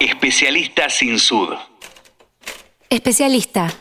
Especialista 0.00 0.90
sin 0.90 1.18
sud. 1.18 1.54
Especialista. 2.90 3.72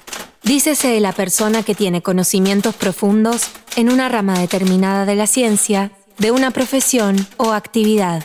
Dícese 0.43 0.88
de 0.88 1.01
la 1.01 1.11
persona 1.11 1.61
que 1.61 1.75
tiene 1.75 2.01
conocimientos 2.01 2.73
profundos 2.73 3.49
en 3.76 3.91
una 3.91 4.07
rama 4.07 4.39
determinada 4.39 5.05
de 5.05 5.15
la 5.15 5.28
ciencia, 5.28 5.91
de 6.17 6.31
una 6.31 6.51
profesión 6.51 7.17
o 7.36 7.51
actividad. 7.51 8.23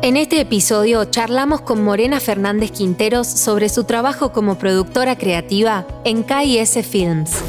En 0.00 0.16
este 0.16 0.40
episodio 0.40 1.04
charlamos 1.04 1.60
con 1.60 1.84
Morena 1.84 2.18
Fernández 2.18 2.70
Quinteros 2.70 3.26
sobre 3.26 3.68
su 3.68 3.84
trabajo 3.84 4.32
como 4.32 4.58
productora 4.58 5.18
creativa 5.18 5.86
en 6.04 6.22
KS 6.22 6.86
Films. 6.86 7.42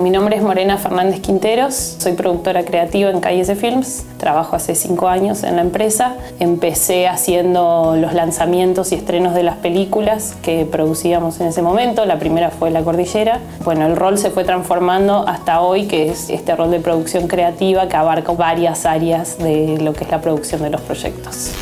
Mi 0.00 0.08
nombre 0.08 0.34
es 0.34 0.42
Morena 0.42 0.78
Fernández 0.78 1.20
Quinteros, 1.20 1.74
soy 1.74 2.14
productora 2.14 2.64
creativa 2.64 3.10
en 3.10 3.20
KS 3.20 3.52
Films, 3.58 4.06
trabajo 4.16 4.56
hace 4.56 4.74
cinco 4.74 5.08
años 5.08 5.42
en 5.42 5.56
la 5.56 5.60
empresa. 5.60 6.16
Empecé 6.38 7.06
haciendo 7.06 7.94
los 7.98 8.14
lanzamientos 8.14 8.92
y 8.92 8.94
estrenos 8.94 9.34
de 9.34 9.42
las 9.42 9.56
películas 9.56 10.36
que 10.42 10.64
producíamos 10.64 11.38
en 11.42 11.48
ese 11.48 11.60
momento, 11.60 12.06
la 12.06 12.18
primera 12.18 12.48
fue 12.48 12.70
La 12.70 12.80
Cordillera. 12.80 13.40
Bueno, 13.62 13.84
el 13.84 13.94
rol 13.94 14.16
se 14.16 14.30
fue 14.30 14.44
transformando 14.44 15.28
hasta 15.28 15.60
hoy, 15.60 15.86
que 15.86 16.08
es 16.08 16.30
este 16.30 16.56
rol 16.56 16.70
de 16.70 16.80
producción 16.80 17.28
creativa 17.28 17.86
que 17.86 17.96
abarca 17.98 18.32
varias 18.32 18.86
áreas 18.86 19.36
de 19.36 19.76
lo 19.82 19.92
que 19.92 20.04
es 20.04 20.10
la 20.10 20.22
producción 20.22 20.62
de 20.62 20.70
los 20.70 20.80
proyectos. 20.80 21.52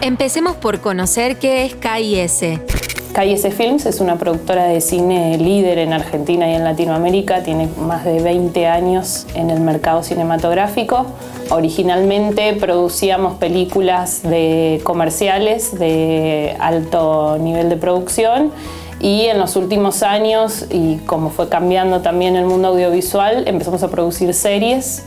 Empecemos 0.00 0.56
por 0.56 0.80
conocer 0.80 1.38
qué 1.38 1.64
es 1.64 1.76
KIS. 1.76 2.77
KIS 3.18 3.52
Films 3.52 3.84
es 3.86 4.00
una 4.00 4.16
productora 4.16 4.66
de 4.66 4.80
cine 4.80 5.36
líder 5.38 5.78
en 5.78 5.92
Argentina 5.92 6.48
y 6.48 6.54
en 6.54 6.62
Latinoamérica, 6.62 7.42
tiene 7.42 7.68
más 7.76 8.04
de 8.04 8.22
20 8.22 8.68
años 8.68 9.26
en 9.34 9.50
el 9.50 9.58
mercado 9.58 10.04
cinematográfico. 10.04 11.04
Originalmente 11.50 12.52
producíamos 12.52 13.36
películas 13.38 14.22
de 14.22 14.80
comerciales 14.84 15.76
de 15.76 16.56
alto 16.60 17.38
nivel 17.40 17.68
de 17.68 17.76
producción 17.76 18.52
y 19.00 19.24
en 19.24 19.40
los 19.40 19.56
últimos 19.56 20.04
años, 20.04 20.66
y 20.70 20.98
como 20.98 21.30
fue 21.30 21.48
cambiando 21.48 22.02
también 22.02 22.36
el 22.36 22.44
mundo 22.44 22.68
audiovisual, 22.68 23.48
empezamos 23.48 23.82
a 23.82 23.90
producir 23.90 24.32
series, 24.32 25.02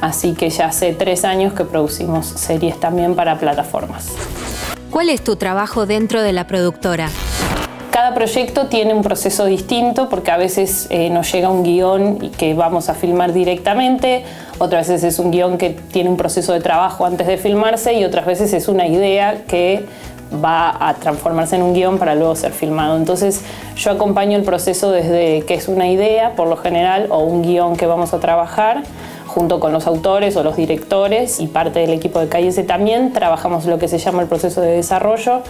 así 0.00 0.32
que 0.32 0.48
ya 0.48 0.68
hace 0.68 0.94
tres 0.94 1.26
años 1.26 1.52
que 1.52 1.66
producimos 1.66 2.24
series 2.24 2.80
también 2.80 3.14
para 3.14 3.38
plataformas. 3.38 4.08
¿Cuál 4.90 5.10
es 5.10 5.22
tu 5.22 5.36
trabajo 5.36 5.84
dentro 5.84 6.22
de 6.22 6.32
la 6.32 6.46
productora? 6.46 7.10
Cada 8.10 8.26
proyecto 8.26 8.66
tiene 8.66 8.92
un 8.92 9.02
proceso 9.02 9.44
distinto 9.44 10.08
porque 10.08 10.32
a 10.32 10.36
veces 10.36 10.88
eh, 10.90 11.10
nos 11.10 11.30
llega 11.30 11.48
un 11.48 11.62
guion 11.62 12.18
y 12.20 12.30
que 12.30 12.54
vamos 12.54 12.88
a 12.88 12.94
filmar 12.94 13.32
directamente, 13.32 14.24
otras 14.58 14.88
veces 14.88 15.04
es 15.04 15.20
un 15.20 15.30
guion 15.30 15.58
que 15.58 15.70
tiene 15.70 16.10
un 16.10 16.16
proceso 16.16 16.52
de 16.52 16.58
trabajo 16.58 17.06
antes 17.06 17.28
de 17.28 17.36
filmarse 17.36 17.94
y 17.94 18.04
otras 18.04 18.26
veces 18.26 18.52
es 18.52 18.66
una 18.66 18.88
idea 18.88 19.44
que 19.46 19.84
va 20.44 20.88
a 20.88 20.94
transformarse 20.94 21.54
en 21.54 21.62
un 21.62 21.72
guion 21.72 21.98
para 21.98 22.16
luego 22.16 22.34
ser 22.34 22.50
filmado. 22.50 22.96
Entonces 22.96 23.42
yo 23.76 23.92
acompaño 23.92 24.36
el 24.36 24.42
proceso 24.42 24.90
desde 24.90 25.42
que 25.42 25.54
es 25.54 25.68
una 25.68 25.88
idea, 25.88 26.34
por 26.34 26.48
lo 26.48 26.56
general, 26.56 27.06
o 27.10 27.20
un 27.20 27.42
guion 27.42 27.76
que 27.76 27.86
vamos 27.86 28.12
a 28.12 28.18
trabajar, 28.18 28.82
junto 29.28 29.60
con 29.60 29.72
los 29.72 29.86
autores 29.86 30.34
o 30.34 30.42
los 30.42 30.56
directores 30.56 31.38
y 31.38 31.46
parte 31.46 31.78
del 31.78 31.90
equipo 31.90 32.18
de 32.18 32.28
KS 32.28 32.66
también, 32.66 33.12
trabajamos 33.12 33.66
lo 33.66 33.78
que 33.78 33.86
se 33.86 33.98
llama 33.98 34.22
el 34.22 34.28
proceso 34.28 34.60
de 34.60 34.72
desarrollo, 34.72 35.42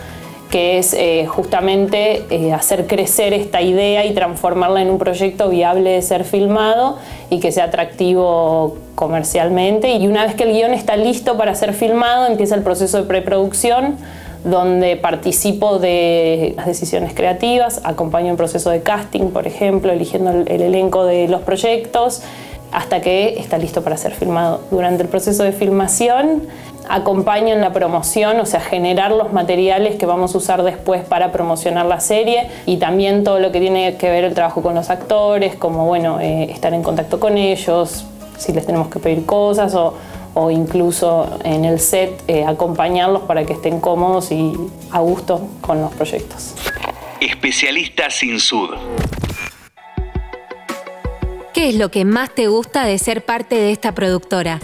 que 0.50 0.78
es 0.78 0.94
eh, 0.94 1.26
justamente 1.28 2.24
eh, 2.30 2.52
hacer 2.52 2.86
crecer 2.86 3.32
esta 3.32 3.62
idea 3.62 4.04
y 4.04 4.12
transformarla 4.12 4.82
en 4.82 4.90
un 4.90 4.98
proyecto 4.98 5.48
viable 5.48 5.90
de 5.90 6.02
ser 6.02 6.24
filmado 6.24 6.98
y 7.30 7.38
que 7.38 7.52
sea 7.52 7.64
atractivo 7.64 8.76
comercialmente. 8.96 9.94
Y 9.94 10.08
una 10.08 10.26
vez 10.26 10.34
que 10.34 10.42
el 10.42 10.52
guion 10.52 10.74
está 10.74 10.96
listo 10.96 11.36
para 11.36 11.54
ser 11.54 11.72
filmado, 11.72 12.26
empieza 12.26 12.56
el 12.56 12.62
proceso 12.62 12.98
de 12.98 13.04
preproducción 13.04 13.96
donde 14.44 14.96
participo 14.96 15.78
de 15.78 16.54
las 16.56 16.66
decisiones 16.66 17.12
creativas, 17.14 17.80
acompaño 17.84 18.30
el 18.30 18.36
proceso 18.36 18.70
de 18.70 18.82
casting, 18.82 19.30
por 19.30 19.46
ejemplo, 19.46 19.92
eligiendo 19.92 20.30
el, 20.30 20.48
el 20.50 20.62
elenco 20.62 21.04
de 21.04 21.28
los 21.28 21.42
proyectos, 21.42 22.22
hasta 22.72 23.00
que 23.00 23.38
está 23.38 23.58
listo 23.58 23.82
para 23.82 23.96
ser 23.96 24.12
filmado. 24.12 24.62
Durante 24.70 25.02
el 25.02 25.08
proceso 25.08 25.42
de 25.42 25.52
filmación, 25.52 26.48
acompaño 26.90 27.54
en 27.54 27.60
la 27.60 27.72
promoción, 27.72 28.40
o 28.40 28.46
sea, 28.46 28.60
generar 28.60 29.12
los 29.12 29.32
materiales 29.32 29.94
que 29.94 30.06
vamos 30.06 30.34
a 30.34 30.38
usar 30.38 30.62
después 30.64 31.04
para 31.04 31.30
promocionar 31.30 31.86
la 31.86 32.00
serie 32.00 32.48
y 32.66 32.78
también 32.78 33.22
todo 33.22 33.38
lo 33.38 33.52
que 33.52 33.60
tiene 33.60 33.96
que 33.96 34.10
ver 34.10 34.24
el 34.24 34.34
trabajo 34.34 34.60
con 34.60 34.74
los 34.74 34.90
actores, 34.90 35.54
como 35.54 35.86
bueno, 35.86 36.20
eh, 36.20 36.50
estar 36.50 36.74
en 36.74 36.82
contacto 36.82 37.20
con 37.20 37.38
ellos, 37.38 38.06
si 38.36 38.52
les 38.52 38.66
tenemos 38.66 38.88
que 38.88 38.98
pedir 38.98 39.24
cosas 39.24 39.74
o, 39.74 39.94
o 40.34 40.50
incluso 40.50 41.38
en 41.44 41.64
el 41.64 41.78
set 41.78 42.22
eh, 42.26 42.44
acompañarlos 42.44 43.22
para 43.22 43.44
que 43.44 43.52
estén 43.52 43.80
cómodos 43.80 44.32
y 44.32 44.52
a 44.90 44.98
gusto 44.98 45.48
con 45.60 45.80
los 45.80 45.92
proyectos. 45.92 46.54
Especialista 47.20 48.10
sin 48.10 48.40
sud. 48.40 48.70
¿Qué 51.54 51.68
es 51.68 51.74
lo 51.76 51.90
que 51.90 52.04
más 52.04 52.34
te 52.34 52.48
gusta 52.48 52.84
de 52.84 52.98
ser 52.98 53.24
parte 53.24 53.54
de 53.54 53.70
esta 53.70 53.92
productora? 53.94 54.60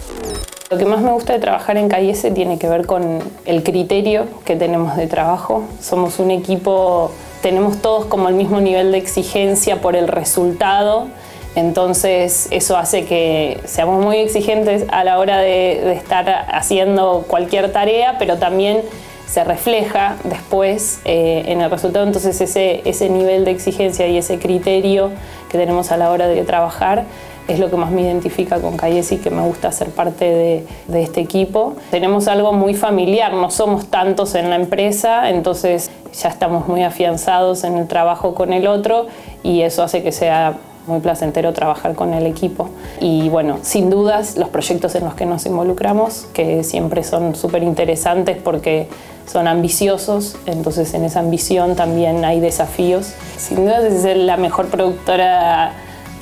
Lo 0.69 0.77
que 0.77 0.83
más 0.83 0.99
me 0.99 1.11
gusta 1.11 1.31
de 1.31 1.39
trabajar 1.39 1.77
en 1.77 1.87
KIS 1.87 2.33
tiene 2.33 2.59
que 2.59 2.67
ver 2.67 2.85
con 2.85 3.19
el 3.45 3.63
criterio 3.63 4.27
que 4.43 4.57
tenemos 4.57 4.97
de 4.97 5.07
trabajo. 5.07 5.63
Somos 5.79 6.19
un 6.19 6.29
equipo, 6.29 7.09
tenemos 7.41 7.81
todos 7.81 8.03
como 8.07 8.27
el 8.27 8.35
mismo 8.35 8.59
nivel 8.59 8.91
de 8.91 8.97
exigencia 8.97 9.79
por 9.79 9.95
el 9.95 10.09
resultado, 10.09 11.07
entonces 11.55 12.49
eso 12.51 12.75
hace 12.75 13.05
que 13.05 13.61
seamos 13.63 14.03
muy 14.03 14.17
exigentes 14.17 14.83
a 14.89 15.05
la 15.05 15.19
hora 15.19 15.37
de, 15.37 15.93
estar 15.93 16.45
haciendo 16.51 17.23
cualquier 17.29 17.71
tarea, 17.71 18.17
pero 18.19 18.35
también 18.35 18.81
se 19.25 19.45
refleja 19.45 20.17
después 20.25 20.99
eh, 21.05 21.43
en 21.47 21.61
el 21.61 21.71
resultado. 21.71 22.05
Entonces 22.05 22.41
ese, 22.41 22.81
ese 22.83 23.09
nivel 23.09 23.45
de 23.45 23.51
exigencia 23.51 24.05
y 24.07 24.17
ese 24.17 24.37
criterio 24.37 25.11
que 25.49 25.57
tenemos 25.57 25.93
a 25.93 25.97
la 25.97 26.11
hora 26.11 26.27
de 26.27 26.43
trabajar 26.43 27.05
es 27.47 27.59
lo 27.59 27.69
que 27.69 27.77
más 27.77 27.91
me 27.91 28.01
identifica 28.01 28.59
con 28.59 28.77
Cayesi, 28.77 29.17
que 29.17 29.29
me 29.29 29.41
gusta 29.41 29.71
ser 29.71 29.89
parte 29.89 30.25
de, 30.25 30.67
de, 30.87 31.03
este 31.03 31.21
equipo. 31.21 31.75
Tenemos 31.91 32.27
algo 32.27 32.53
muy 32.53 32.73
familiar, 32.73 33.33
no 33.33 33.49
somos 33.49 33.87
tantos 33.87 34.35
en 34.35 34.49
la 34.49 34.55
empresa, 34.55 35.29
entonces 35.29 35.89
ya 36.13 36.29
estamos 36.29 36.67
muy 36.67 36.83
afianzados 36.83 37.63
en 37.63 37.77
el 37.77 37.87
trabajo 37.87 38.33
con 38.35 38.53
el 38.53 38.67
otro 38.67 39.07
y 39.43 39.61
eso 39.61 39.83
hace 39.83 40.03
que 40.03 40.11
sea 40.11 40.57
muy 40.87 40.99
placentero 40.99 41.53
trabajar 41.53 41.93
con 41.95 42.13
el 42.13 42.25
equipo. 42.25 42.69
Y 42.99 43.29
bueno, 43.29 43.59
sin 43.61 43.89
dudas 43.89 44.37
los 44.37 44.49
proyectos 44.49 44.95
en 44.95 45.03
los 45.03 45.13
que 45.13 45.25
nos 45.25 45.45
involucramos, 45.45 46.27
que 46.33 46.63
siempre 46.63 47.03
son 47.03 47.35
súper 47.35 47.63
interesantes 47.63 48.37
porque 48.41 48.87
son 49.25 49.47
ambiciosos, 49.47 50.37
entonces 50.45 50.93
en 50.93 51.03
esa 51.03 51.19
ambición 51.19 51.75
también 51.75 52.23
hay 52.23 52.39
desafíos. 52.39 53.13
Sin 53.37 53.57
dudas 53.57 53.83
es 53.83 54.17
la 54.17 54.37
mejor 54.37 54.67
productora 54.67 55.73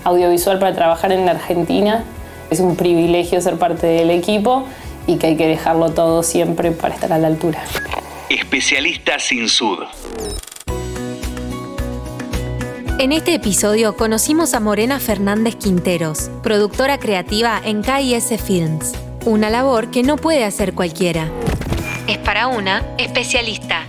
audiovisual 0.06 0.60
para 0.60 0.74
trabajar 0.74 1.12
en 1.12 1.26
la 1.26 1.32
Argentina. 1.32 2.06
Es 2.50 2.62
un 2.62 2.78
privilegio 2.78 3.42
ser 3.42 3.58
parte 3.58 3.88
del 3.88 4.10
equipo 4.12 4.66
y 5.08 5.18
que 5.18 5.28
hay 5.28 5.36
que 5.36 5.48
dejarlo 5.48 5.92
todo 5.92 6.24
siempre 6.24 6.72
para 6.72 6.94
estar 6.94 7.12
a 7.12 7.18
la 7.18 7.28
altura. 7.28 7.62
Especialista 8.30 9.20
sin 9.20 9.50
sud. 9.50 9.80
En 12.98 13.12
este 13.12 13.36
episodio 13.36 13.98
conocimos 13.98 14.54
a 14.54 14.60
Morena 14.60 15.00
Fernández 15.00 15.58
Quinteros, 15.58 16.32
productora 16.42 16.98
creativa 16.98 17.62
en 17.64 17.82
KIS 17.82 18.42
Films, 18.42 18.94
una 19.26 19.50
labor 19.50 19.92
que 19.92 20.02
no 20.02 20.16
puede 20.16 20.46
hacer 20.46 20.74
cualquiera. 20.74 21.30
Es 22.08 22.18
para 22.20 22.48
una 22.48 22.84
especialista. 22.98 23.84